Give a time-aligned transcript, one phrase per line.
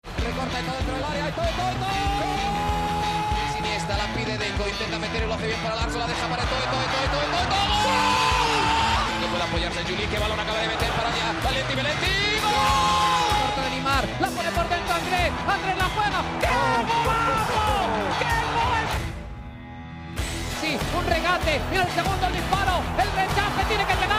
[0.00, 1.28] Recorta todo dentro del área.
[1.36, 1.92] ¡Todo, todo, todo!
[3.52, 4.64] Siniestra la pide Deco.
[4.68, 5.98] Intenta meter y lo hace bien para Larso.
[5.98, 7.66] La deja para todo, todo, todo, todo, todo, todo.
[9.20, 10.06] No puede apoyarse Juli.
[10.06, 11.26] Que balón acaba de meter para allá.
[11.44, 12.12] Valenti, Valenti.
[12.40, 12.52] ¡Gol!
[13.42, 14.04] Corta de Neymar.
[14.20, 15.30] La pone por dentro Andrés.
[15.44, 16.20] Andrés la juega.
[16.40, 16.48] ¡Qué
[17.04, 17.60] golazo!
[18.20, 18.86] ¡Qué gol!
[20.60, 21.60] Sí, un regate.
[21.70, 22.80] Mira el segundo el disparo.
[22.96, 24.11] El rechace tiene que llegar.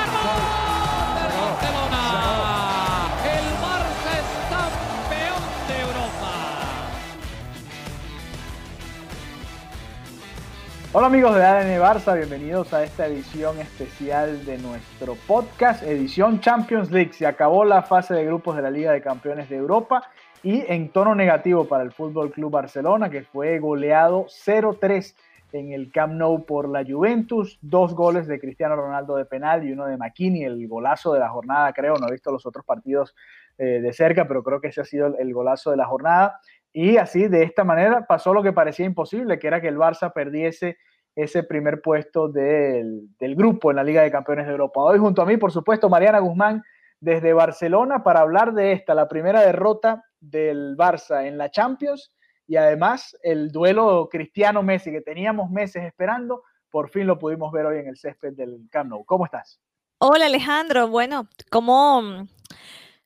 [10.95, 16.91] Hola amigos de ADN Barça, bienvenidos a esta edición especial de nuestro podcast, edición Champions
[16.91, 17.13] League.
[17.13, 20.03] Se acabó la fase de grupos de la Liga de Campeones de Europa
[20.43, 25.15] y en tono negativo para el Fútbol Club Barcelona, que fue goleado 0-3
[25.53, 29.71] en el Camp Nou por la Juventus, dos goles de Cristiano Ronaldo de penal y
[29.71, 33.15] uno de McKinney, el golazo de la jornada, creo, no he visto los otros partidos
[33.57, 36.39] eh, de cerca, pero creo que ese ha sido el, el golazo de la jornada.
[36.73, 40.11] Y así, de esta manera, pasó lo que parecía imposible, que era que el Barça
[40.11, 40.77] perdiese
[41.15, 44.81] ese primer puesto del, del, grupo en la Liga de Campeones de Europa.
[44.81, 46.63] Hoy junto a mí, por supuesto, Mariana Guzmán
[46.99, 52.11] desde Barcelona para hablar de esta, la primera derrota del Barça en la Champions
[52.47, 57.79] y además el duelo Cristiano-Messi que teníamos meses esperando, por fin lo pudimos ver hoy
[57.79, 59.03] en el césped del Camp Nou.
[59.05, 59.59] ¿Cómo estás?
[59.99, 62.25] Hola Alejandro, bueno, ¿cómo,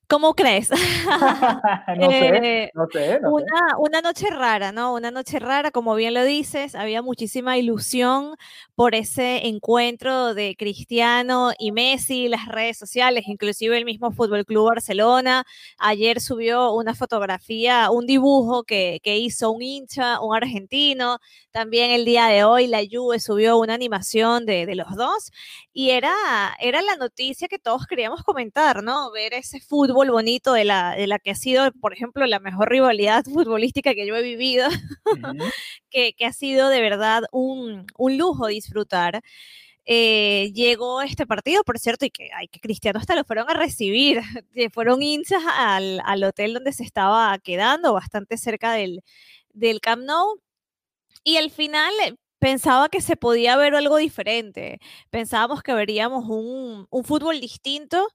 [0.09, 0.69] ¿Cómo crees?
[1.97, 3.75] no, sé, no sé, no una, sé.
[3.77, 4.93] una noche rara, ¿no?
[4.93, 8.37] Una noche rara, como bien lo dices, había muchísima ilusión
[8.73, 14.69] por ese encuentro de Cristiano y Messi, las redes sociales, inclusive el mismo Fútbol Club
[14.69, 15.43] Barcelona.
[15.77, 21.19] Ayer subió una fotografía, un dibujo que, que hizo un hincha, un argentino.
[21.51, 25.31] También el día de hoy la Juve subió una animación de, de los dos
[25.73, 26.13] y era,
[26.61, 29.11] era la noticia que todos queríamos comentar, ¿no?
[29.11, 32.39] Ver ese fútbol fútbol bonito de la, de la que ha sido, por ejemplo, la
[32.39, 34.71] mejor rivalidad futbolística que yo he vivido, uh
[35.15, 35.53] -huh.
[35.89, 39.21] que, que, ha sido de verdad un, un lujo disfrutar.
[39.85, 43.53] Eh, llegó este partido, por cierto, y que, ay, que Cristiano hasta lo fueron a
[43.53, 44.21] recibir,
[44.73, 49.01] fueron hinchas al, al, hotel donde se estaba quedando, bastante cerca del,
[49.53, 50.41] del Camp Nou,
[51.23, 51.93] y al final
[52.39, 54.79] pensaba que se podía ver algo diferente.
[55.09, 58.07] Pensábamos que veríamos un, un fútbol distinto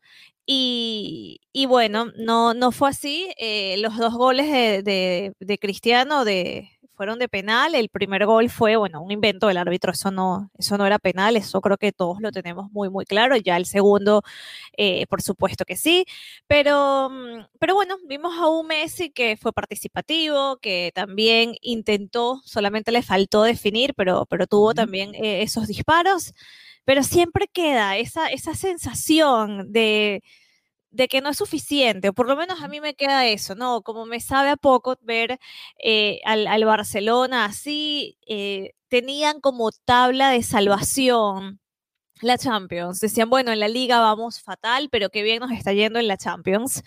[0.47, 3.33] y, y, bueno, no, no fue así.
[3.39, 6.71] Eh, los dos goles de, de, de Cristiano de,
[7.03, 7.75] fueron de penal.
[7.75, 9.91] El primer gol fue, bueno, un invento del árbitro.
[9.91, 11.37] Eso no, eso no era penal.
[11.37, 13.37] Eso creo que todos lo tenemos muy, muy claro.
[13.37, 14.23] Ya el segundo,
[14.77, 16.05] eh, por supuesto que sí.
[16.47, 22.93] Pero, mm, pero bueno, vimos a un Messi que fue participativo, que también intentó, solamente
[22.93, 26.33] le faltó definir, pero, pero tuvo también eh, esos disparos
[26.85, 30.23] pero siempre queda esa, esa sensación de,
[30.93, 33.83] de que no es suficiente, o por lo menos a mí me queda eso, ¿no?
[33.83, 35.39] Como me sabe a poco ver
[35.79, 41.61] eh, al, al, Barcelona así, eh, tenían como tabla de salvación
[42.23, 43.01] la Champions.
[43.01, 46.17] Decían, bueno, en la liga vamos fatal, pero qué bien nos está yendo en la
[46.17, 46.83] Champions.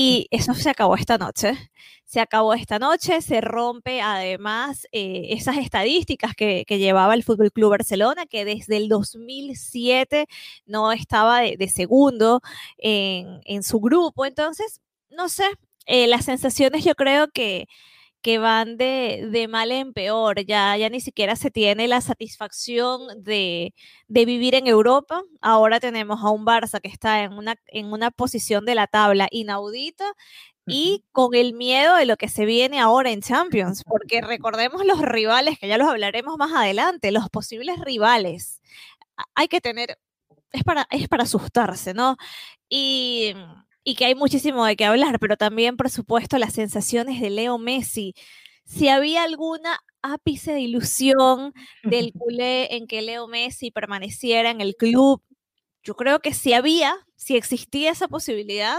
[0.00, 1.72] Y eso se acabó esta noche.
[2.04, 7.50] Se acabó esta noche, se rompe además eh, esas estadísticas que, que, llevaba el Fútbol
[7.50, 10.28] Club Barcelona, que desde el 2007
[10.66, 12.40] no estaba de, segundo
[12.76, 14.24] en, en, su grupo.
[14.24, 15.46] Entonces, no sé,
[15.86, 17.66] eh, las sensaciones yo creo que,
[18.22, 20.44] que van de, de, mal en peor.
[20.44, 23.74] Ya, ya ni siquiera se tiene la satisfacción de,
[24.08, 25.22] de, vivir en Europa.
[25.40, 29.28] Ahora tenemos a un Barça que está en una, en una posición de la tabla
[29.30, 30.04] inaudita
[30.68, 35.00] y con el miedo de lo que se viene ahora en Champions, porque recordemos los
[35.00, 38.60] rivales, que ya los hablaremos más adelante, los posibles rivales.
[39.34, 39.98] Hay que tener,
[40.52, 42.16] es para, es para asustarse, ¿no?
[42.68, 43.34] Y
[43.88, 47.56] y que hay muchísimo de qué hablar, pero también, por supuesto, las sensaciones de Leo
[47.56, 48.12] Messi.
[48.66, 51.54] Si había alguna ápice de ilusión
[51.84, 55.22] del culé en que Leo Messi permaneciera en el club,
[55.82, 58.78] yo creo que si había, si existía esa posibilidad,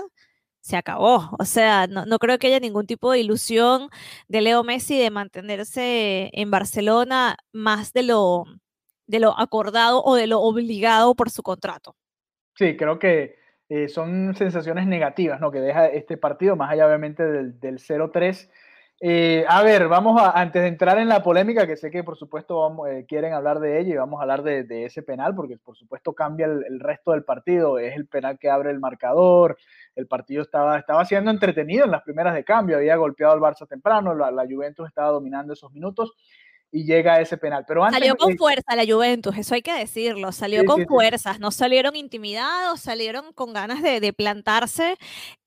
[0.61, 1.31] se acabó.
[1.39, 3.89] O sea, no, no, creo que haya ningún tipo de ilusión
[4.27, 8.43] de Leo Messi de mantenerse en Barcelona más de lo,
[9.07, 11.95] de lo acordado o de lo obligado por su contrato.
[12.55, 13.38] Sí, creo que
[13.69, 15.51] eh, son sensaciones negativas, ¿no?
[15.51, 18.49] Que deja este partido, más allá obviamente del, del 0-3.
[19.01, 22.17] Eh, a ver, vamos a, antes de entrar en la polémica, que sé que por
[22.17, 25.35] supuesto vamos, eh, quieren hablar de ella y vamos a hablar de, de ese penal,
[25.35, 28.79] porque por supuesto cambia el, el, resto del partido, es el penal que abre el
[28.79, 29.57] marcador,
[29.95, 33.65] el partido estaba, estaba siendo entretenido en las primeras de cambio, había golpeado al Barça
[33.67, 36.13] temprano, la, la Juventus estaba dominando esos minutos
[36.71, 37.65] y llega ese penal.
[37.67, 40.85] Pero antes, salió con fuerza la Juventus, eso hay que decirlo, salió sí, con sí,
[40.85, 41.41] fuerzas, sí.
[41.41, 44.97] no salieron intimidados, salieron con ganas de, de, plantarse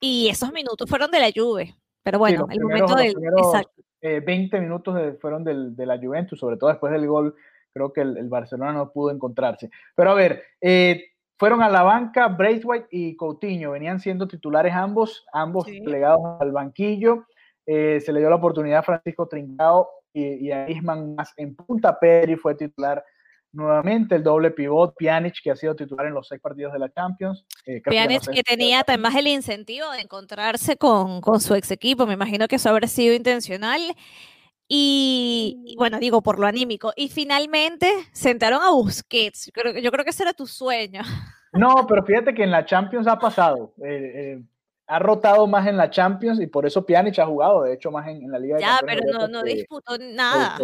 [0.01, 1.75] y esos minutos fueron de la Juve.
[2.03, 3.39] Pero bueno, el primeros, momento del...
[3.39, 3.83] Exacto.
[4.01, 7.37] Eh, 20 minutos de, fueron del, de la Juventus, sobre todo después del gol,
[7.73, 9.71] creo que el, el Barcelona no pudo encontrarse.
[9.95, 15.25] Pero a ver, eh, fueron a la banca Braithwaite y Coutinho, venían siendo titulares ambos,
[15.33, 17.27] ambos plegados al banquillo.
[17.67, 21.55] Eh, se le dio la oportunidad a Francisco Trincao y, y a Isman más en
[21.55, 21.99] punta.
[21.99, 23.05] Pedri fue titular
[23.53, 26.91] nuevamente, el doble pivot, Pjanic, que ha sido titular en los seis partidos de la
[26.91, 27.45] Champions.
[27.67, 32.07] Eh, Pjanic, que, que tenía además el incentivo de encontrarse con, con, su ex equipo,
[32.07, 33.81] me imagino que eso habrá sido intencional.
[34.69, 36.95] Y, y, bueno, digo, por lo anímico.
[36.97, 39.47] Y finalmente sentaron a Busquets.
[39.47, 41.03] Yo creo, yo creo que ese era tu sueño.
[41.53, 43.75] No, pero fíjate que en la Champions ha pasado.
[43.85, 44.43] Eh, eh,
[44.93, 48.07] ha rotado más en la Champions y por eso Pjanic ha jugado, de hecho, más
[48.09, 50.59] en, en la Liga de Ya, pero no, no disputó nada.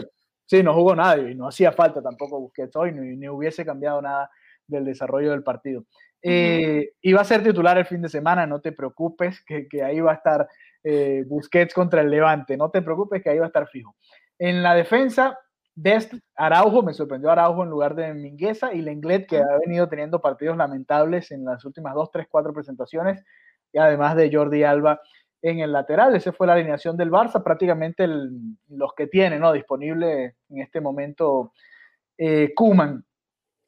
[0.45, 4.03] Sí, no jugó nadie y no hacía falta tampoco Busquets hoy, ni, ni hubiese cambiado
[4.03, 4.31] nada
[4.67, 5.85] del desarrollo del partido.
[6.21, 10.01] Eh, iba a ser titular el fin de semana, no te preocupes, que, que ahí
[10.01, 10.49] va a estar
[10.85, 13.97] eh, Busquets contra el Levante, no te preocupes que ahí va a estar fijo.
[14.39, 15.39] En la defensa,
[15.75, 20.21] Dest, Araujo, me sorprendió Araujo en lugar de Mingueza y Lenglet, que ha venido teniendo
[20.21, 23.25] partidos lamentables en las últimas dos, tres, cuatro presentaciones,
[23.73, 25.01] y además de Jordi Alba
[25.43, 26.15] en el lateral.
[26.17, 28.31] Esa fue la alineación del Barça, prácticamente el,
[28.69, 29.53] los que tiene ¿no?
[29.53, 31.53] disponible en este momento
[32.17, 33.05] eh, Kuman.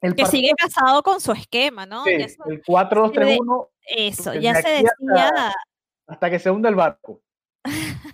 [0.01, 2.03] El que sigue casado con su esquema, ¿no?
[2.05, 3.67] Sí, el 4-2-3-1.
[3.83, 4.89] Eso, ya se decía.
[5.09, 5.53] Hasta,
[6.07, 7.21] hasta, que se hunde el barco.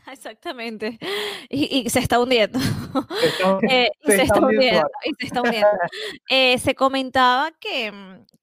[0.11, 0.97] Exactamente.
[1.49, 2.59] Y, y, se está hundiendo.
[2.59, 4.89] Se está, eh, se, se está hundiendo.
[5.05, 5.67] Y se está hundiendo.
[6.29, 7.91] eh, se comentaba que,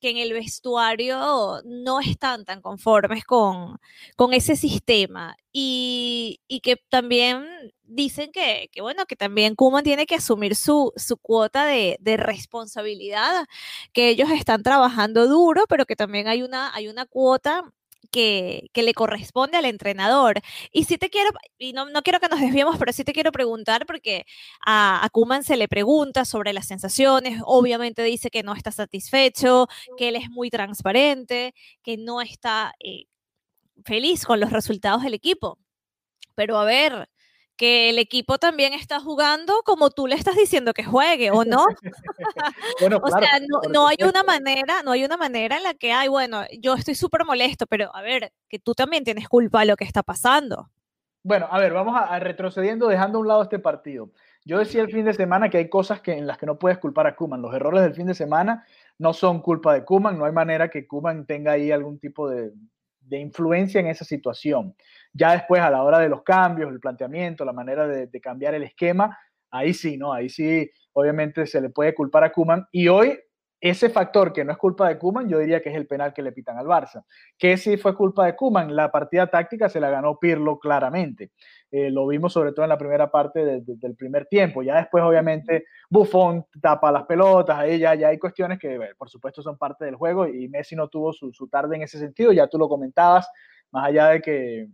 [0.01, 3.79] que, en el vestuario no están tan conformes con,
[4.17, 5.37] con ese sistema.
[5.53, 7.47] Y, y que también
[7.85, 12.17] dicen que, que, bueno, que también Kuman tiene que asumir su, su cuota de, de,
[12.17, 13.47] responsabilidad,
[13.93, 17.73] que ellos están trabajando duro, pero que también hay una, hay una cuota
[18.11, 20.41] que, le corresponde al entrenador.
[20.73, 23.33] Y si te quiero, y no, no, quiero que nos desviemos, pero sí te quiero
[23.33, 24.27] preguntar, porque
[24.65, 29.69] a, a Kuman se le pregunta sobre las sensaciones, obviamente dice que no está satisfecho,
[29.97, 33.07] que él es muy transparente, que no está eh,
[33.85, 35.59] feliz con los resultados del equipo.
[36.35, 37.09] Pero a ver,
[37.57, 41.67] que el equipo también está jugando como tú le estás diciendo que juegue, ¿o no?
[42.81, 45.75] bueno, o claro, sea, no, no, hay una manera, no hay una manera en la
[45.75, 49.61] que, ay, bueno, yo estoy súper molesto, pero a ver, que tú también tienes culpa
[49.61, 50.71] de lo que está pasando.
[51.23, 54.11] Bueno, a ver, vamos a, a retrocediendo, dejando a un lado este partido.
[54.45, 56.79] Yo decía el fin de semana que hay cosas que, en las que no puedes
[56.79, 57.41] culpar a Kuman.
[57.41, 58.67] Los errores del fin de semana
[58.99, 62.53] no son culpa de Kuman, no hay manera que Kuman tenga ahí algún tipo de,
[63.01, 64.77] de influencia en esa situación.
[65.15, 68.55] Ya después, a la hora de los cambios, el planteamiento, la manera de, de cambiar
[68.55, 69.17] el esquema,
[69.51, 70.13] ahí sí, ¿no?
[70.13, 72.67] Ahí sí, obviamente se le puede culpar a Kuman.
[72.73, 73.19] Y hoy,
[73.61, 76.23] ese factor que no es culpa de Kuman, yo diría que es el penal que
[76.23, 77.05] le pitan al Barça.
[77.39, 81.31] Que sí fue culpa de Kuman, la partida táctica se la ganó Pirlo claramente.
[81.71, 84.63] Eh, lo vimos sobre todo en la primera parte de, de, del primer tiempo.
[84.63, 89.41] Ya después, obviamente, Buffon tapa las pelotas, ahí ya, ya hay cuestiones que, por supuesto,
[89.41, 92.49] son parte del juego y Messi no tuvo su, su, tarde en ese sentido, ya
[92.49, 93.31] tú lo comentabas,
[93.71, 94.69] más allá de que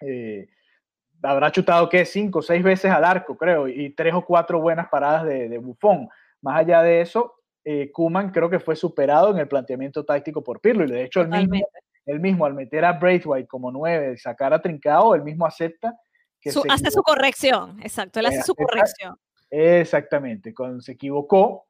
[0.00, 0.48] eh,
[1.22, 2.04] habrá chutado, ¿qué?
[2.04, 5.58] Cinco o seis veces al arco, creo, y tres o cuatro buenas paradas de, de
[5.58, 6.08] Buffon.
[6.40, 7.34] Más allá de eso,
[7.64, 11.20] eh, Kuman creo que fue superado en el planteamiento táctico por Pirlo, y de hecho,
[11.20, 11.68] el mismo,
[12.06, 15.94] el mismo, al meter a Braithwaite como nueve, sacar a Trincao, el mismo acepta
[16.50, 19.16] su, hace su corrección, exacto, él hace eh, su corrección.
[19.50, 21.66] Exactamente, cuando se equivocó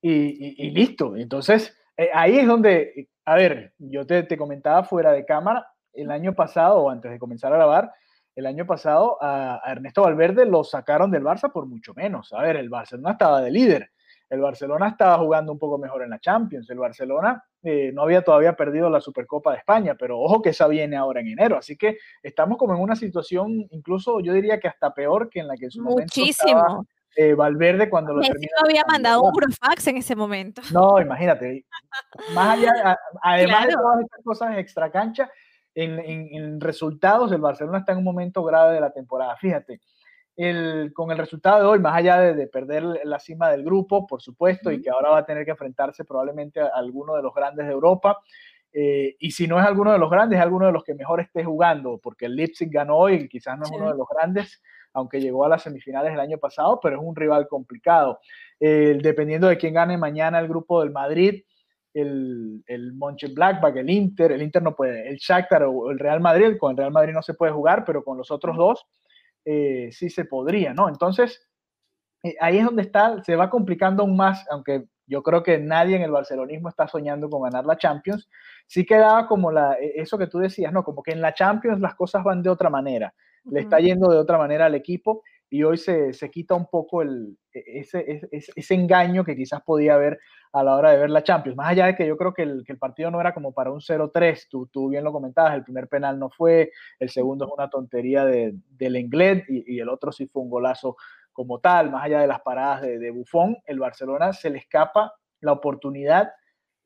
[0.00, 1.16] y, y, y listo.
[1.16, 6.10] Entonces, eh, ahí es donde, a ver, yo te, te, comentaba fuera de cámara, el
[6.10, 7.92] año pasado, o antes de comenzar a grabar,
[8.34, 12.32] el año pasado a, a Ernesto Valverde lo sacaron del Barça por mucho menos.
[12.32, 13.90] A ver, el Barcelona estaba de líder,
[14.28, 18.22] el Barcelona estaba jugando un poco mejor en la Champions, el Barcelona eh, no había
[18.22, 21.76] todavía perdido la Supercopa de España, pero ojo que esa viene ahora en enero, así
[21.76, 25.56] que estamos como en una situación, incluso yo diría que hasta peor que en la
[25.56, 26.58] que en su Muchísimo.
[26.58, 26.84] momento estaba,
[27.16, 28.50] eh, Valverde cuando lo terminó.
[28.60, 30.62] no había mandado un burofax en ese momento.
[30.72, 31.64] No, imagínate.
[32.34, 33.70] Más allá, además claro.
[33.70, 35.30] de todas estas cosas extra cancha,
[35.74, 39.36] en, en, en, resultados, el Barcelona está en un momento grave de la temporada.
[39.36, 39.80] Fíjate,
[40.36, 44.06] el, con el resultado de hoy, más allá de, de, perder la cima del grupo,
[44.06, 44.78] por supuesto, uh -huh.
[44.78, 47.72] y que ahora va a tener que enfrentarse probablemente a alguno de los grandes de
[47.72, 48.18] Europa,
[48.76, 51.20] Eh, y si no es alguno de los grandes, es alguno de los que mejor
[51.20, 54.60] esté jugando, porque el Leipzig ganó hoy, quizás no es uno de los grandes,
[54.92, 58.18] aunque llegó a las semifinales el año pasado, pero es un rival complicado.
[58.58, 61.44] dependiendo de quién gane mañana el grupo del Madrid,
[61.94, 62.92] el, el
[63.34, 66.76] Blackback, el Inter, el Inter no puede, el Shakhtar o el Real Madrid, con el
[66.76, 68.84] Real Madrid no se puede jugar, pero con los otros dos
[69.44, 70.88] eh, sí se podría, ¿no?
[70.88, 71.48] Entonces,
[72.24, 75.96] eh, ahí es donde está, se va complicando aún más, aunque yo creo que nadie
[75.96, 78.28] en el barcelonismo está soñando con ganar la Champions,
[78.66, 80.82] sí quedaba como la, e, eso que tú decías, ¿no?
[80.82, 84.18] Como que en la Champions las cosas van de otra manera, le está yendo de
[84.18, 85.22] otra manera al equipo
[85.54, 90.18] y hoy se, quita un poco el, e, ese, ese, engaño que quizás podía haber
[90.52, 91.56] a la hora de ver la Champions.
[91.56, 94.48] Más allá de que yo creo que el, partido no era como para un 0-3,
[94.50, 98.24] tú, tú, bien lo comentabas, el primer penal no fue, el segundo es una tontería
[98.24, 100.96] de, del inglés y, el otro sí fue un golazo
[101.32, 105.14] como tal, más allá de las paradas de, de Buffon, el Barcelona se le escapa
[105.40, 106.32] la oportunidad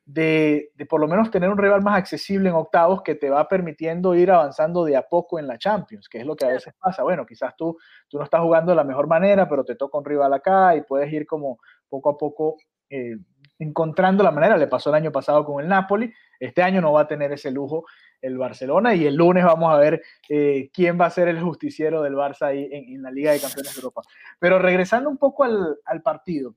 [0.08, 4.14] de, por lo menos tener un rival más accesible en octavos que te va permitiendo
[4.14, 7.02] ir avanzando de a poco en la Champions, que es lo que a veces pasa.
[7.02, 7.76] Bueno, quizás tú,
[8.08, 10.80] tú no estás jugando de la mejor manera, pero te toca un rival acá y
[10.80, 11.58] puedes ir como
[11.90, 12.56] poco a poco
[12.88, 13.18] eh,
[13.58, 14.56] encontrando la manera.
[14.56, 16.10] Le pasó el año pasado con el Napoli,
[16.40, 17.84] este año no va a tener ese lujo
[18.22, 22.00] el Barcelona y el lunes vamos a ver eh, quién va a ser el justiciero
[22.00, 24.00] del Barça ahí en, la Liga de Campeones de Europa.
[24.38, 26.54] Pero regresando un poco al, partido,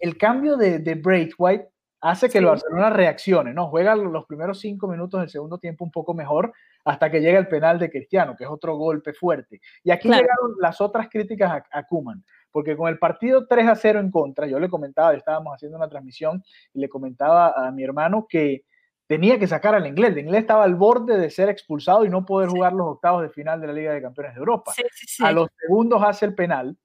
[0.00, 3.68] el cambio de, de Braithwaite hace que el Barcelona reaccione, ¿no?
[3.68, 6.52] Juega los primeros cinco minutos del segundo tiempo un poco mejor
[6.84, 9.60] hasta que llega el penal de Cristiano, que es otro golpe fuerte.
[9.82, 14.00] Y aquí llegaron las otras críticas a, Kuman, porque con el partido 3 a 0
[14.00, 18.26] en contra, yo le comentaba, estábamos haciendo una transmisión y le comentaba a mi hermano
[18.28, 18.64] que
[19.06, 20.12] tenía que sacar al inglés.
[20.12, 23.30] El inglés estaba al borde de ser expulsado y no poder jugar los octavos de
[23.30, 24.72] final de la Liga de Campeones de Europa.
[25.20, 26.76] a los segundos hace el penal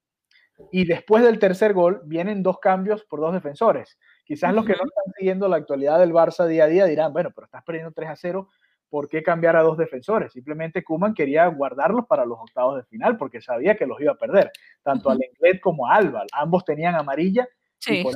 [0.71, 3.97] y después del tercer gol vienen dos cambios por dos defensores.
[4.31, 7.31] Quizás los que no están siguiendo la actualidad del Barça día a día dirán, bueno,
[7.35, 8.47] pero estás perdiendo 3 a 0,
[8.87, 10.31] ¿por qué cambiar a dos defensores?
[10.31, 14.17] Simplemente Kuman quería guardarlos para los octavos de final porque sabía que los iba a
[14.17, 14.49] perder,
[14.83, 16.23] tanto al Lenglet como a Alba.
[16.31, 17.45] Ambos tenían amarilla.
[17.77, 18.13] Sí, por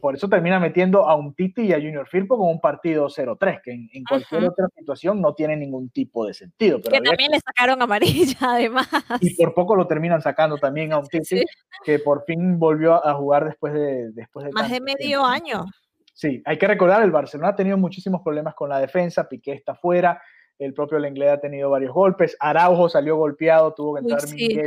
[0.00, 3.60] por eso termina metiendo a un Titi y a Junior Firpo con un partido 0-3,
[3.62, 6.80] que en, cualquier otra situación no tiene ningún tipo de sentido.
[6.80, 8.88] Pero que también le sacaron amarilla, además.
[9.20, 11.42] Y por poco lo terminan sacando también a un Titi,
[11.84, 14.10] que por fin volvió a jugar después de...
[14.12, 15.64] Después de Más de medio año.
[16.12, 19.76] Sí, hay que recordar, el Barcelona ha tenido muchísimos problemas con la defensa, Piqué está
[19.76, 20.20] fuera,
[20.58, 24.60] el propio Lenglet ha tenido varios golpes, Araujo salió golpeado, tuvo que entrar sí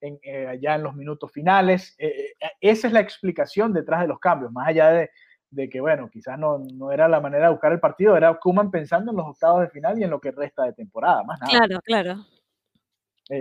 [0.00, 1.94] en, eh, allá en los minutos finales.
[1.98, 5.10] Eh, eh, esa es la explicación detrás de los cambios, más allá de,
[5.50, 8.70] de que, bueno, quizás no, no, era la manera de buscar el partido, era Kuman
[8.70, 11.52] pensando en los octavos de final y en lo que resta de temporada, más nada.
[11.52, 12.24] Claro, claro.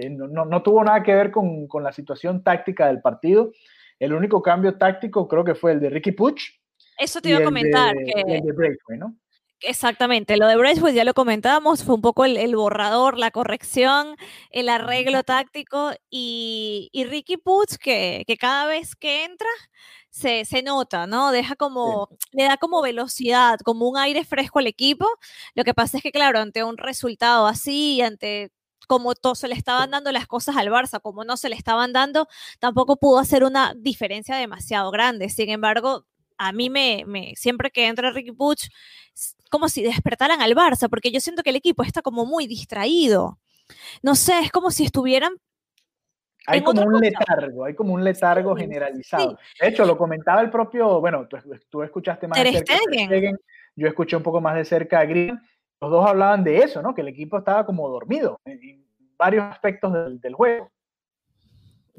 [0.10, 3.52] no, no, tuvo nada que ver con, con, la situación táctica del partido.
[4.00, 6.42] El único cambio táctico creo que fue el de Ricky Puch.
[7.00, 7.96] Eso te iba a comentar.
[7.96, 8.22] que...
[8.22, 9.16] el de Breakaway, ¿no?
[9.62, 14.16] Exactamente, lo de Braithwaite ya lo comentábamos, fue un poco el, borrador, la corrección,
[14.52, 19.48] el arreglo táctico y, Ricky Putz que, cada vez que entra
[20.12, 21.32] se, nota, ¿no?
[21.32, 25.08] Deja como, le da como velocidad, como un aire fresco al equipo.
[25.56, 28.52] Lo que pasa es que, claro, ante un resultado así, ante
[28.88, 31.94] como todo se le estaban dando las cosas al Barça, como no se le estaban
[31.94, 32.28] dando,
[32.60, 35.30] tampoco pudo hacer una diferencia demasiado grande.
[35.30, 36.06] Sin embargo,
[36.38, 38.70] a mí me, me siempre que entra Ricky Puch,
[39.50, 43.40] como si despertaran al Barça, porque yo siento que el equipo está como muy distraído.
[44.02, 45.38] No sé, es como si estuvieran
[46.50, 49.38] hay como un letargo, hay como un letargo generalizado.
[49.60, 51.28] De hecho, lo comentaba el propio, bueno,
[51.70, 53.38] tú, escuchaste más de cerca Stegen,
[53.76, 55.38] yo escuché un poco más de cerca a Green,
[55.82, 56.96] los dos hablaban de eso, ¿no?
[56.96, 58.86] Que el equipo estaba como dormido en,
[59.18, 59.92] varios aspectos
[60.22, 60.72] del juego.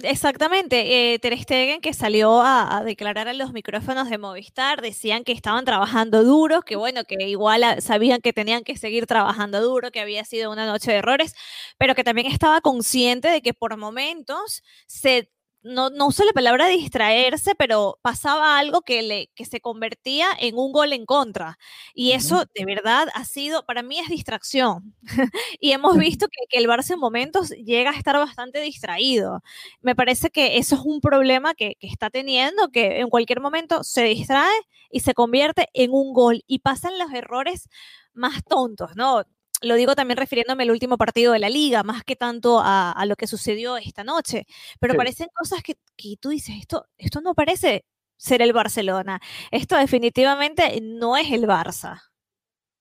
[0.04, 5.32] Exactamente, eh, Ter Stegen que salió a, declarar a los micrófonos de Movistar, decían que
[5.32, 9.98] estaban trabajando duro, que bueno, que igual sabían que tenían que seguir trabajando duro, que
[10.00, 11.34] había sido una noche de errores,
[11.78, 15.30] pero que también estaba consciente de que por momentos se
[15.62, 20.56] no, no uso la palabra distraerse, pero pasaba algo que, le, que se convertía en
[20.56, 21.58] un gol en contra.
[21.94, 24.94] Y eso de verdad ha sido, para mí es distracción.
[25.60, 29.42] y hemos visto que, el Barça en momentos llega a estar bastante distraído.
[29.80, 33.84] Me parece que eso es un problema que, que está teniendo, que en cualquier momento
[33.84, 34.60] se distrae
[34.90, 36.42] y se convierte en un gol.
[36.46, 37.68] Y pasan los errores
[38.14, 39.24] más tontos, ¿no?
[39.62, 43.16] Lo digo también refiriéndome al último partido de la liga, más que tanto a, lo
[43.16, 44.46] que sucedió esta noche.
[44.80, 45.76] Pero parecen cosas que,
[46.20, 47.84] tú dices, esto, esto no parece
[48.16, 49.20] ser el Barcelona.
[49.50, 52.00] Esto definitivamente no es el Barça.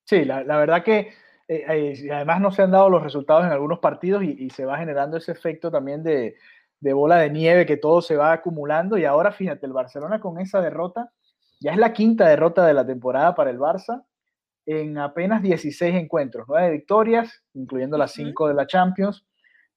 [0.04, 1.14] Sí, la, verdad que
[1.48, 4.78] eh, eh, además no se han dado los resultados en algunos partidos y, se va
[4.78, 6.36] generando ese efecto también de,
[6.80, 10.40] de, bola de nieve que todo se va acumulando y ahora fíjate, el Barcelona con
[10.40, 11.12] esa derrota,
[11.60, 14.06] ya es la quinta derrota de la temporada para el Barça
[14.68, 19.26] en apenas 16 encuentros, 9 victorias, incluyendo las 5 de la Champions,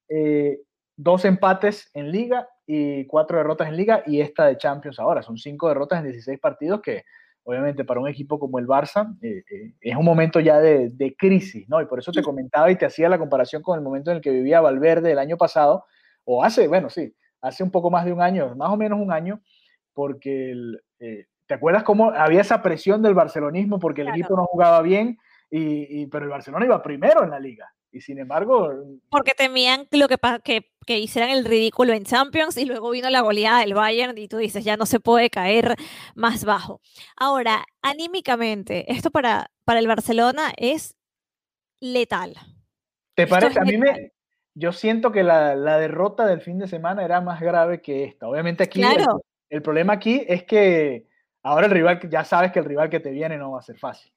[0.09, 0.59] eh,
[0.97, 5.23] dos empates en liga y cuatro derrotas en liga y esta de Champions ahora.
[5.23, 7.05] Son cinco derrotas en 16 partidos que
[7.43, 11.17] obviamente para un equipo como el Barça eh, eh, es un momento ya de, de,
[11.17, 11.81] crisis, ¿no?
[11.81, 14.23] Y por eso te comentaba y te hacía la comparación con el momento en el
[14.23, 15.87] que vivía Valverde el año pasado,
[16.25, 19.11] o hace, bueno, sí, hace un poco más de un año, más o menos un
[19.11, 19.41] año,
[19.95, 24.45] porque el, eh, ¿te acuerdas cómo había esa presión del barcelonismo porque el equipo no
[24.45, 25.19] jugaba bien?
[25.51, 27.75] Y, y, pero el Barcelona iba primero en la liga.
[27.91, 28.71] Y sin embargo...
[29.11, 33.23] Porque temían lo que, que, que, hicieran el ridículo en Champions y luego vino la
[33.23, 35.75] goleada del Bayern y tú dices, ya no se puede caer
[36.15, 36.81] más bajo.
[37.17, 40.95] Ahora, anímicamente, esto para, para el Barcelona es
[41.81, 42.37] letal.
[43.17, 43.59] ¿Te parece?
[43.59, 44.13] A mí me...
[44.55, 48.29] Yo siento que la, la, derrota del fin de semana era más grave que esta.
[48.29, 49.25] Obviamente aquí claro.
[49.49, 51.10] el, el problema aquí es que
[51.43, 53.79] ahora el rival, ya sabes que el rival que te viene no va a ser
[53.79, 54.13] fácil.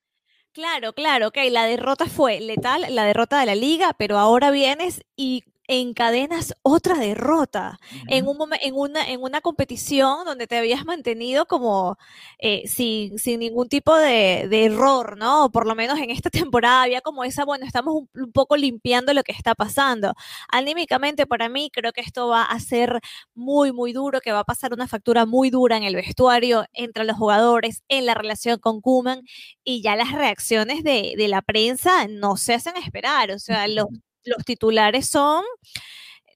[0.51, 5.03] Claro, claro, ok, la derrota fue letal, la derrota de la liga, pero ahora vienes
[5.15, 8.05] y encadenas otra derrota uh -huh.
[8.09, 11.97] en, un en, una, en una competición donde te habías mantenido como
[12.39, 15.49] eh, sin, sin, ningún tipo de, de, error, ¿no?
[15.51, 19.13] Por lo menos en esta temporada había como esa, bueno, estamos un, un, poco limpiando
[19.13, 20.13] lo que está pasando.
[20.49, 22.99] Anímicamente para mí creo que esto va a ser
[23.33, 27.05] muy, muy duro, que va a pasar una factura muy dura en el vestuario, entre
[27.05, 29.21] los jugadores, en la relación con Kuman
[29.63, 33.87] y ya las reacciones de, de la prensa no se hacen esperar, o sea, los
[34.25, 35.43] los titulares son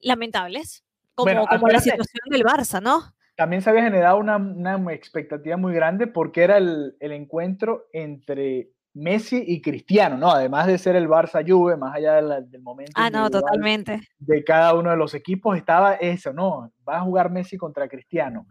[0.02, 3.14] lamentables, como, bueno, como la situación del Barça, ¿no?
[3.36, 8.70] También se había generado una, una expectativa muy grande porque era el, el, encuentro entre
[8.94, 10.30] Messi y Cristiano, ¿no?
[10.30, 14.00] Además de ser el Barça-Juve, más allá de la, del momento ah, no, totalmente.
[14.18, 16.72] de cada uno de los equipos, estaba eso, ¿no?
[16.88, 18.46] Va a jugar Messi contra Cristiano.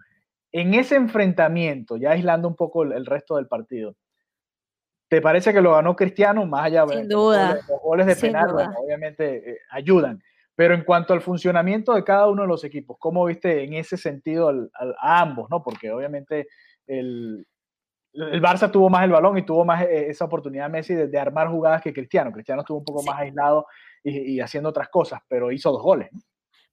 [0.53, 3.95] En ese enfrentamiento, ya aislando un poco el, el resto del partido,
[5.09, 6.45] ¿Te parece que lo ganó Cristiano?
[6.45, 7.55] Más allá Sin duda.
[7.55, 10.21] Los, los goles de Sin penal, bueno, obviamente eh, ayudan.
[10.55, 13.95] Pero en cuanto al funcionamiento de cada uno de los equipos, ¿cómo viste en ese
[13.95, 15.49] sentido al, al, a ambos?
[15.49, 15.61] ¿no?
[15.63, 16.47] Porque obviamente
[16.87, 17.45] el,
[18.13, 21.19] el, Barça tuvo más el balón y tuvo más eh, esa oportunidad Messi de, de,
[21.19, 22.31] armar jugadas que Cristiano.
[22.31, 23.07] Cristiano estuvo un poco sí.
[23.07, 23.67] más aislado
[24.03, 26.09] y, y, haciendo otras cosas, pero hizo dos goles.
[26.11, 26.19] ¿no?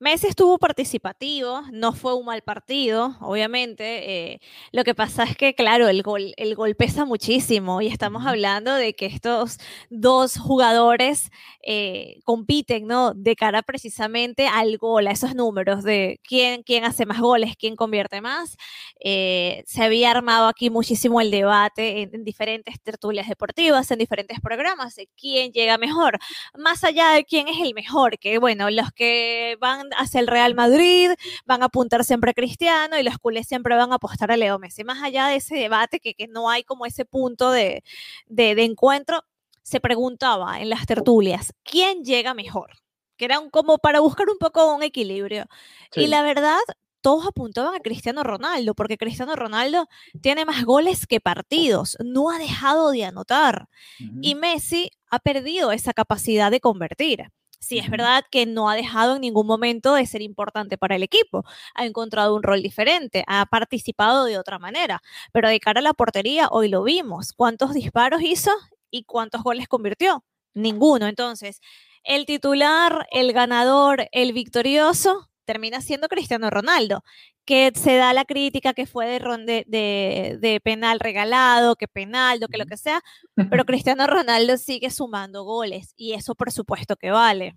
[0.04, 4.32] Messi estuvo participativo, no fue un mal partido, obviamente.
[4.34, 4.40] Eh,
[4.70, 8.74] lo que pasa es que, claro, el gol, el gol pesa muchísimo y estamos hablando
[8.74, 9.56] de que estos
[9.88, 11.30] dos jugadores
[11.62, 13.14] eh, compiten, ¿no?
[13.14, 17.74] De cara precisamente al gol, a esos números de quién, quién hace más goles, quién
[17.74, 18.58] convierte más.
[19.02, 24.38] Eh, se había armado aquí muchísimo el debate en, en, diferentes tertulias deportivas, en diferentes
[24.42, 26.18] programas, de quién llega mejor,
[26.58, 30.54] más allá de quién es el mejor, que bueno, los que van hacia el Real
[30.54, 31.10] Madrid,
[31.44, 34.58] van a apuntar siempre a Cristiano y los culés siempre van a apostar a Leo
[34.58, 34.84] Messi.
[34.84, 37.82] Más allá de ese debate, que, que no hay como ese punto de,
[38.26, 39.22] de, de, encuentro,
[39.62, 42.70] se preguntaba en las tertulias, ¿quién llega mejor?
[43.16, 45.46] Que eran como para buscar un poco un equilibrio.
[45.92, 46.02] Sí.
[46.02, 46.58] Y la verdad,
[47.04, 49.88] todos apuntaban a Cristiano Ronaldo, porque Cristiano Ronaldo
[50.22, 53.68] tiene más goles que partidos, no ha dejado de anotar.
[54.00, 54.18] Uh -huh.
[54.22, 57.30] Y Messi ha perdido esa capacidad de convertir.
[57.60, 61.02] Sí, es verdad que no ha dejado en ningún momento de ser importante para el
[61.02, 61.44] equipo.
[61.74, 65.00] Ha encontrado un rol diferente, ha participado de otra manera.
[65.32, 67.32] Pero de cara a la portería, hoy lo vimos.
[67.32, 68.50] ¿Cuántos disparos hizo
[68.90, 70.24] y cuántos goles convirtió?
[70.52, 71.06] Ninguno.
[71.06, 71.60] Entonces,
[72.04, 77.02] el titular, el ganador, el victorioso, termina siendo Cristiano Ronaldo,
[77.44, 82.48] que se da la crítica que fue de, de, de, de penal regalado, que penaldo,
[82.48, 83.02] que lo que sea,
[83.50, 87.54] pero Cristiano Ronaldo sigue sumando goles y eso por supuesto que vale.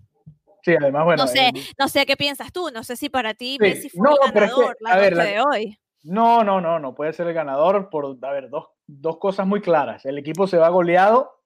[0.62, 1.22] Sí, además, bueno.
[1.22, 3.58] No sé, eh, no sé qué piensas tú, no sé si para ti sí.
[3.60, 5.78] Messi fue no, el ganador es que, la ver, la, de hoy.
[6.02, 9.60] No, no, no, no puede ser el ganador por, a ver, dos, dos cosas muy
[9.60, 10.04] claras.
[10.04, 11.42] El equipo se va goleado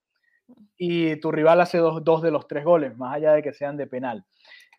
[0.77, 3.77] y tu rival hace dos, dos de los tres goles, más allá de que sean
[3.77, 4.25] de penal.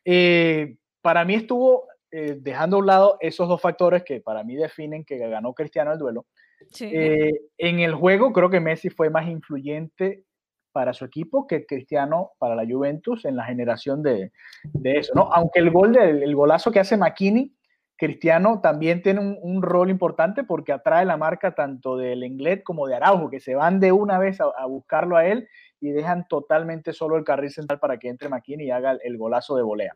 [0.03, 4.55] Eh, para mí estuvo eh, dejando a un lado esos dos factores que para mí
[4.55, 6.27] definen que ganó Cristiano el duelo.
[6.69, 6.91] Sí.
[6.93, 10.23] Eh, en el juego creo que Messi fue más influyente
[10.71, 14.31] para su equipo que Cristiano para la Juventus en la generación de,
[14.63, 15.33] de eso, ¿no?
[15.33, 17.51] Aunque el gol del el golazo que hace McKinney,
[17.97, 22.85] Cristiano también tiene un, un, rol importante porque atrae la marca tanto del Englet como
[22.85, 25.47] de Araujo, que se van de una vez a, a buscarlo a él
[25.83, 29.57] y dejan totalmente solo el carril central para que entre McKinney y haga el, golazo
[29.57, 29.93] de volea.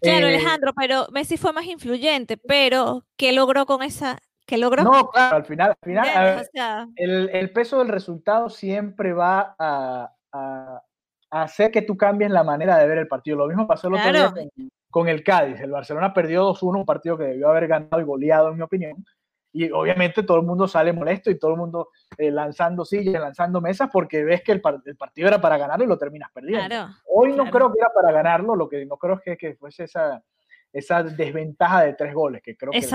[0.00, 4.18] Claro, eh, Alejandro, pero Messi fue más influyente, pero ¿qué logró con esa?
[4.44, 4.82] ¿Qué logró?
[4.82, 6.88] No, claro, al final, al final ver, o sea...
[6.96, 10.82] el, el, peso del resultado siempre va a, a,
[11.30, 13.36] a, hacer que tú cambies la manera de ver el partido.
[13.36, 14.32] Lo mismo pasó el otro claro.
[14.32, 15.60] día con, con, el Cádiz.
[15.60, 19.04] El Barcelona perdió 2-1, un partido que debió haber ganado y goleado, en mi opinión.
[19.52, 23.60] Y obviamente todo el mundo sale molesto y todo el mundo eh, lanzando sillas, lanzando
[23.60, 26.88] mesas, porque ves que el, partido era para ganarlo y lo terminas perdiendo.
[27.06, 30.22] Hoy no creo que era para ganarlo, lo que no creo que, que fuese esa,
[30.72, 32.86] esa desventaja de tres goles, que creo que,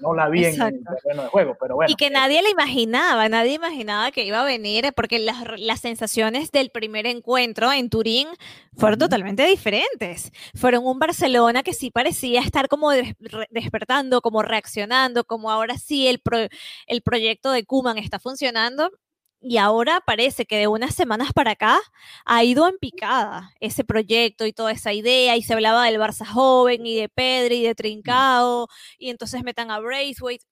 [0.00, 1.90] no la vi en el terreno de juego, pero bueno.
[1.90, 6.50] Y que nadie le imaginaba, nadie imaginaba que iba a venir, porque las, las sensaciones
[6.50, 8.28] del primer encuentro en Turín
[8.76, 10.32] fueron totalmente diferentes.
[10.54, 12.90] Fueron un Barcelona que sí parecía estar como
[13.50, 16.22] despertando, como reaccionando, como ahora sí el,
[16.86, 18.90] el proyecto de Kuman está funcionando
[19.40, 21.78] y ahora parece que de unas semanas para acá
[22.26, 26.26] ha ido en picada ese proyecto y toda esa idea y se hablaba del Barça
[26.26, 30.44] joven y de Pedri y de Trincao y entonces metan a Braithwaite.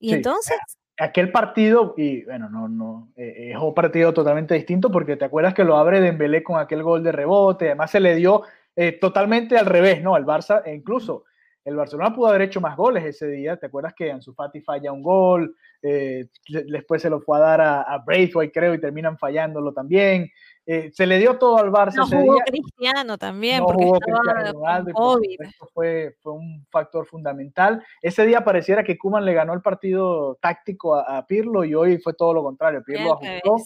[0.00, 0.56] Y entonces...
[0.98, 5.54] Aquel partido, y bueno, no, no, eh, es un partido totalmente distinto porque te acuerdas
[5.54, 8.42] que lo abre Dembélé con aquel gol de rebote, además se le dio
[8.76, 10.14] eh, totalmente al revés, ¿no?
[10.14, 11.24] Al Barça, e incluso
[11.64, 13.56] el Barcelona pudo haber hecho más goles ese día.
[13.56, 15.56] ¿Te acuerdas que Ansu Fati falla un gol?
[15.82, 16.28] Eh,
[16.68, 20.30] después se lo fue a dar a, a, Braithwaite, creo, y terminan fallándolo también.
[20.64, 22.44] Eh, se le dio todo al Barça no ese jugó día.
[22.46, 24.92] Cristiano también, no porque jugó Cristiano Ronaldo,
[25.74, 27.84] fue, fue un factor fundamental.
[28.00, 32.14] Ese día pareciera que Kuman le ganó el partido táctico a, Pirlo y hoy fue
[32.14, 32.82] todo lo contrario.
[32.86, 33.56] Pirlo ajustó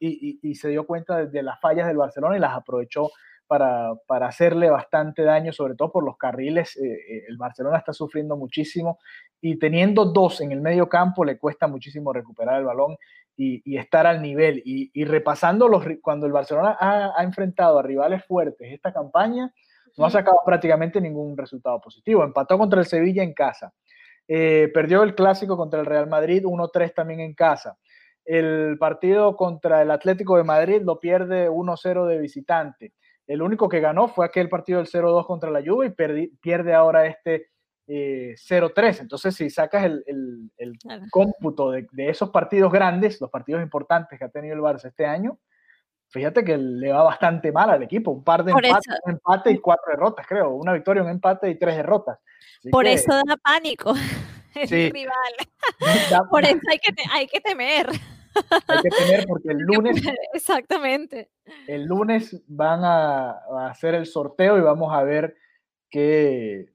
[0.00, 3.10] y, y, y, se dio cuenta de las fallas del Barcelona y las aprovechó
[3.58, 6.76] para, hacerle bastante daño, sobre todo por los carriles.
[6.76, 8.98] Eh, eh, el Barcelona está sufriendo muchísimo
[9.40, 12.96] y teniendo dos en el medio campo le cuesta muchísimo recuperar el balón
[13.36, 14.62] y, estar al nivel.
[14.64, 19.52] Y, repasando los, cuando el Barcelona ha, enfrentado a rivales fuertes esta campaña,
[19.98, 22.24] no ha sacado prácticamente ningún resultado positivo.
[22.24, 23.74] Empató contra el Sevilla en casa.
[24.28, 27.76] Eh, perdió el clásico contra el Real Madrid 1-3 también en casa.
[28.24, 32.92] El partido contra el Atlético de Madrid lo pierde 1-0 de visitante.
[33.32, 37.06] El único que ganó fue aquel partido del 0-2 contra la Juve y pierde ahora
[37.06, 37.48] este
[37.88, 37.88] 0-3.
[37.88, 40.78] Eh, Entonces, si sacas el,
[41.10, 45.38] cómputo de, esos partidos grandes, los partidos importantes que ha tenido el Barça este año,
[46.10, 48.10] fíjate que le va bastante mal al equipo.
[48.10, 50.50] Un par de empates, un empate y cuatro derrotas, creo.
[50.50, 52.18] Una victoria, un empate y tres derrotas.
[52.70, 53.94] Por eso da pánico
[54.54, 55.32] el rival.
[56.30, 57.88] Por eso hay que, hay que temer
[58.68, 60.02] hay que tener porque el lunes.
[60.32, 61.30] Exactamente.
[61.66, 65.36] El lunes van a, hacer el sorteo y vamos a ver
[65.90, 66.66] qué,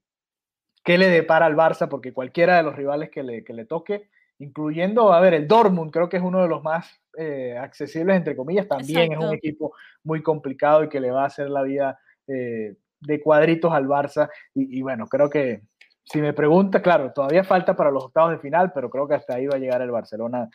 [0.84, 4.10] qué le depara al Barça, porque cualquiera de los rivales que le, que le toque,
[4.40, 8.36] incluyendo, a ver, el Dortmund, creo que es uno de los más eh, accesibles, entre
[8.36, 12.00] comillas, también es un equipo muy complicado y que le va a hacer la vida
[12.28, 14.30] eh, de cuadritos al Barça.
[14.54, 15.64] Y, y bueno, creo que
[16.04, 19.36] si me pregunta, claro, todavía falta para los octavos de final, pero creo que hasta
[19.36, 20.50] ahí va a llegar el Barcelona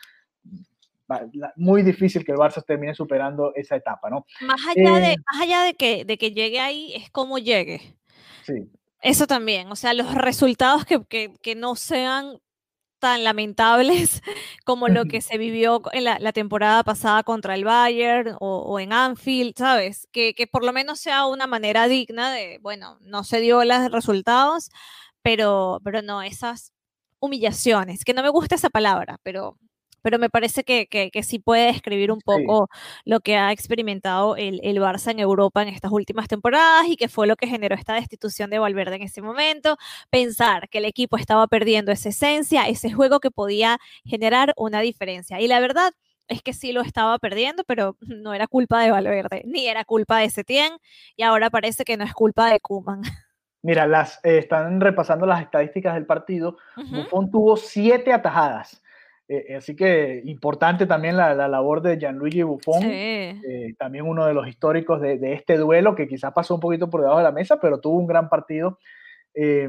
[1.55, 4.25] muy difícil que el Barça termine superando esa etapa, ¿no?
[4.41, 7.95] Más allá, de, eh, más allá de, que, de que llegue ahí, es cómo llegue.
[8.45, 8.69] Sí.
[9.01, 12.39] Eso también, o sea, los resultados que, que, que no sean
[12.99, 14.21] tan lamentables
[14.65, 18.79] como lo que se vivió en la, la temporada pasada contra el Bayern o, o
[18.79, 20.07] en Anfield, ¿sabes?
[20.13, 23.91] Que, que, por lo menos sea una manera digna de, bueno, no se dio los
[23.91, 24.69] resultados,
[25.21, 26.71] pero, pero no, esas
[27.19, 29.57] humillaciones, que no me gusta esa palabra, pero
[30.03, 32.69] pero me parece que, que, sí puede describir un poco
[33.05, 37.07] lo que ha experimentado el, el, Barça en Europa en estas últimas temporadas y que
[37.07, 39.77] fue lo que generó esta destitución de Valverde en ese momento.
[40.09, 45.39] Pensar que el equipo estaba perdiendo esa esencia, ese juego que podía generar una diferencia.
[45.39, 45.93] Y la verdad
[46.27, 50.19] es que sí lo estaba perdiendo, pero no era culpa de Valverde, ni era culpa
[50.19, 50.73] de Setién,
[51.15, 53.03] y ahora parece que no es culpa de Kuman.
[53.61, 56.57] Mira, las, eh, están repasando las estadísticas del partido.
[56.75, 58.82] Buffon tuvo siete atajadas
[59.27, 64.33] eh, eh, así que importante también la, labor de Gianluigi Buffon, eh, también uno de
[64.33, 67.59] los históricos de, este duelo que quizás pasó un poquito por debajo de la mesa,
[67.59, 68.79] pero tuvo un gran partido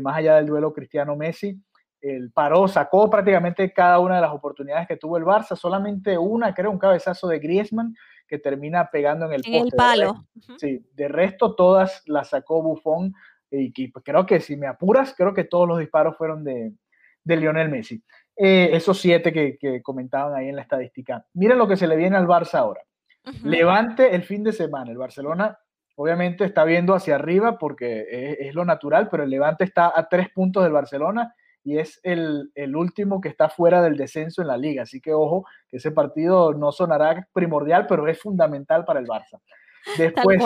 [0.03, 1.59] más allá del duelo Cristiano-Messi.
[2.03, 6.53] El paró, sacó prácticamente cada una de las oportunidades que tuvo el Barça, solamente una,
[6.53, 7.95] creo, un cabezazo de Griezmann
[8.29, 10.27] que termina pegando en el, en el palo.
[10.35, 13.15] De sí, de resto todas las sacó Buffon
[13.51, 16.75] y, creo que si me apuras, creo que todos los disparos fueron de,
[17.23, 18.03] de Lionel Messi.
[18.37, 21.25] Eh, esos siete que, comentaban ahí en la estadística.
[21.35, 22.83] Miren lo que se le viene al Barça ahora.
[23.43, 24.91] Levante el fin de semana.
[24.91, 25.59] El Barcelona
[25.97, 30.29] obviamente está viendo hacia arriba porque es, lo natural, pero el Levante está a tres
[30.31, 34.83] puntos del Barcelona y es el, último que está fuera del descenso en la liga.
[34.83, 39.41] Así que ojo, que ese partido no sonará primordial, pero es fundamental para el Barça.
[39.99, 40.43] Después,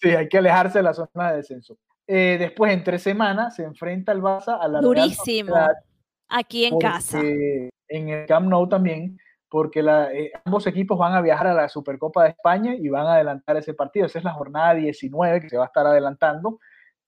[0.00, 1.76] sí, hay que alejarse de la zona de descenso.
[2.08, 5.52] Eh, después, en tres semanas, se enfrenta el Barça a la Durísimo.
[6.28, 7.20] Aquí en casa.
[7.20, 12.24] En el Camp Nou también, porque eh, ambos equipos van a viajar a la Supercopa
[12.24, 14.06] de España y van a adelantar ese partido.
[14.06, 16.58] Esa es la jornada 19 que se va a estar adelantando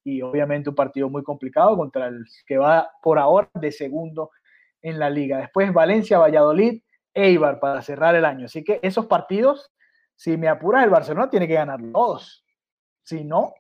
[0.05, 4.31] y obviamente un partido muy complicado contra el que va por ahora de segundo
[4.81, 5.39] en la liga.
[5.39, 8.47] Después Valencia, Valladolid, Eibar para cerrar el año.
[8.47, 9.73] Así que esos partidos,
[10.15, 12.45] si me apuras, el Barcelona tiene que ganar todos.
[13.03, 13.55] Si no.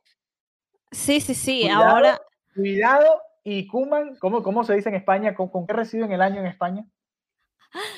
[0.90, 1.68] Sí, sí, sí.
[1.68, 2.18] ahora.
[2.54, 3.20] Cuidado.
[3.50, 5.34] Y Kuman, ¿cómo, ¿cómo se dice en España?
[5.34, 6.84] ¿Con, ¿Con qué reciben el año en España?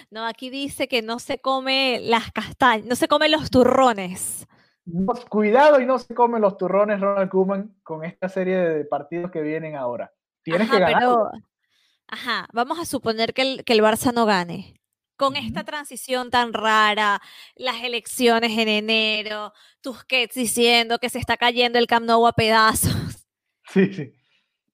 [0.08, 4.46] No, aquí dice que no se come las castañas, no se come los turrones.
[5.28, 9.42] cuidado y no se comen los turrones, Ronald Koeman, con esta serie de partidos que
[9.42, 10.12] vienen ahora.
[10.44, 11.32] Tienes que ganar.
[12.06, 14.74] ajá, vamos a suponer que el, que el Barça no gane.
[15.16, 17.20] Con esta transición tan rara,
[17.56, 23.26] las elecciones en enero, Tusquets diciendo que se está cayendo el Camp Nou a pedazos.
[23.66, 24.19] Sí, sí.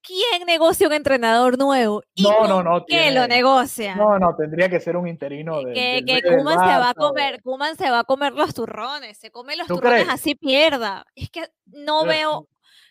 [0.07, 2.03] ¿Quién negocia un entrenador nuevo?
[2.23, 2.85] no, no, no.
[2.85, 3.97] ¿Quién lo negocia?
[3.97, 5.73] No, no, tendría que ser un interino de.
[5.73, 9.31] Que, que Kuman se va a comer, Kuman se va a comer los turrones, se
[9.31, 11.05] come los turrones así pierda.
[11.15, 12.49] Es que no veo,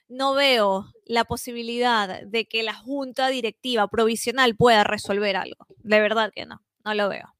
[0.07, 5.67] no veo la posibilidad de que la junta directiva provisional pueda resolver algo.
[5.77, 7.31] De verdad que no, no lo veo.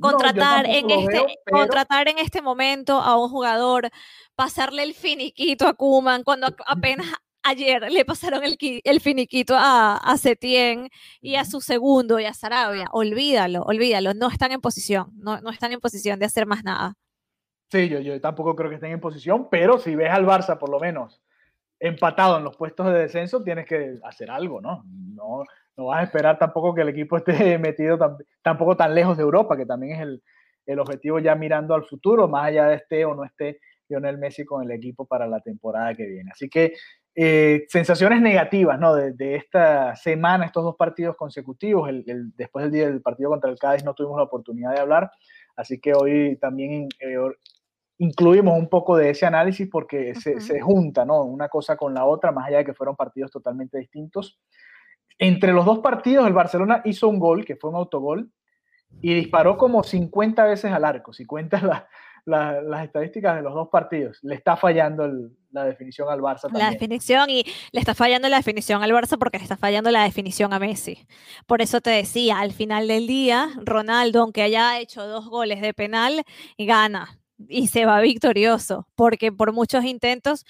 [0.00, 3.90] Contratar, en este, contratar en este momento a un jugador,
[4.34, 7.06] pasarle el finiquito a Kuman cuando apenas
[7.44, 10.88] ayer le pasaron el, el finiquito a, a Setien
[11.20, 12.86] y a su segundo y a Sarabia.
[12.92, 14.14] Olvídalo, olvídalo.
[14.14, 16.94] No están en posición, no, no están en posición de hacer más nada.
[17.70, 20.70] Sí, yo, yo tampoco creo que estén en posición, pero si ves al Barça por
[20.70, 21.22] lo menos
[21.80, 24.84] empatado en los puestos de descenso, tienes que hacer algo, ¿no?
[24.86, 25.44] No,
[25.76, 27.98] no vas a esperar tampoco que el equipo esté metido
[28.42, 30.22] tampoco tan lejos de Europa, que también es el,
[30.66, 34.44] el objetivo ya mirando al futuro, más allá de este o no esté Lionel Messi
[34.44, 36.30] con el equipo para la temporada que viene.
[36.32, 36.74] Así que
[37.16, 38.94] eh, sensaciones negativas ¿no?
[38.94, 41.88] De, esta semana, estos dos partidos consecutivos.
[41.88, 45.10] El, después del día del partido contra el Cádiz no tuvimos la oportunidad de hablar,
[45.56, 47.16] así que hoy también eh,
[47.98, 51.22] incluimos un poco de ese análisis porque se, se, junta ¿no?
[51.22, 54.40] una cosa con la otra, más allá de que fueron partidos totalmente distintos.
[55.18, 58.32] Entre los dos partidos, el Barcelona hizo un gol, que fue un autogol,
[59.00, 61.12] y disparó como 50 veces al arco.
[61.12, 61.88] Si cuentas la,
[62.26, 64.18] las estadísticas de los dos partidos.
[64.22, 65.10] Le está fallando
[65.54, 66.50] la definición al Barça.
[66.52, 70.02] La definición y le está fallando la definición al Barça porque le está fallando la
[70.02, 71.06] definición a Messi.
[71.46, 75.72] Por eso te decía, al final del día, Ronaldo, aunque haya hecho dos goles de
[75.72, 76.24] penal,
[76.58, 80.44] gana y se va victorioso, porque por muchos intentos,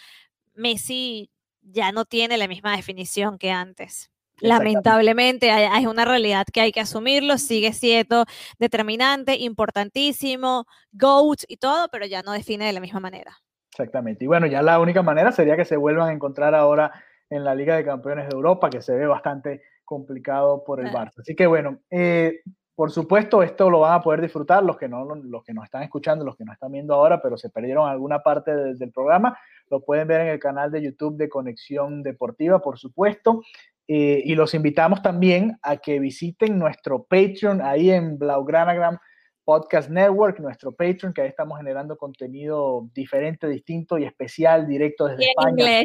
[0.55, 4.11] Messi ya no tiene la misma definición que antes.
[4.41, 8.25] Lamentablemente hay, una realidad que hay que asumirlo, sigue siendo
[8.59, 13.44] determinante, importantísimo, GOAT y todo, pero ya no define de la misma manera.
[13.75, 14.25] Exactamente.
[14.25, 16.93] Y bueno, ya la única manera sería que se vuelvan a encontrar ahora
[17.29, 21.19] en la Liga de Campeones de Europa, que se ve bastante complicado por el Barça.
[21.19, 22.41] Así que bueno, eh,
[22.77, 25.83] por supuesto, esto lo van a poder disfrutar los que, no, los que nos están
[25.83, 29.37] escuchando, los que nos están viendo ahora, pero se perdieron alguna parte del programa.
[29.69, 33.43] Lo pueden ver en el canal de YouTube de Conexión Deportiva, por supuesto.
[33.89, 38.99] Eh, y los invitamos también a que visiten nuestro Patreon ahí en Blaugranagram
[39.45, 45.25] Podcast Network, nuestro Patreon, que ahí estamos generando contenido diferente, distinto y especial, directo desde
[45.25, 45.83] España.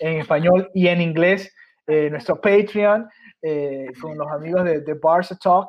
[0.00, 1.54] En español y en inglés.
[1.86, 3.08] Eh, nuestro Patreon,
[3.40, 5.68] eh, con los amigos de, de Barça Talk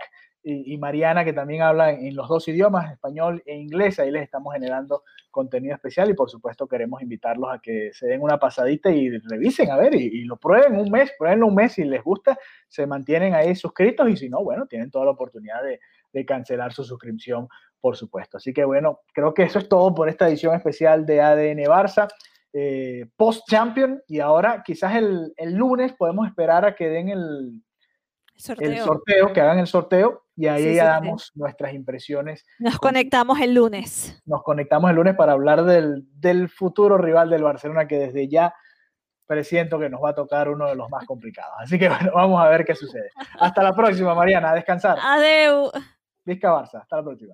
[0.49, 3.99] y, Mariana, que también habla en, los dos idiomas, español e inglés.
[3.99, 8.21] Ahí les estamos generando contenido especial y por supuesto queremos invitarlos a que se den
[8.21, 11.83] una pasadita y revisen, a ver, y, lo prueben un mes, pruébenlo un mes si
[11.83, 12.37] les gusta,
[12.69, 15.81] se mantienen ahí suscritos y si no, bueno, tienen toda la oportunidad de,
[16.25, 17.47] cancelar su suscripción,
[17.79, 18.37] por supuesto.
[18.37, 22.07] Así que bueno, creo que eso es todo por esta edición especial de ADN Barça.
[22.53, 27.61] Eh, post Champion y ahora quizás el, el lunes podemos esperar a que den el,
[28.59, 32.45] el sorteo, que hagan el sorteo y ahí ya damos nuestras impresiones.
[32.59, 34.21] Nos conectamos el lunes.
[34.25, 38.53] Nos conectamos el lunes para hablar del, del, futuro rival del Barcelona que desde ya
[39.25, 41.53] presiento que nos va a tocar uno de los más complicados.
[41.59, 43.09] Así que bueno, vamos a ver qué sucede.
[43.39, 44.97] Hasta la próxima, Mariana, a descansar.
[45.01, 45.71] Adeu.
[46.27, 47.33] Vizca Barça, hasta la próxima.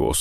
[0.01, 0.19] Iowos.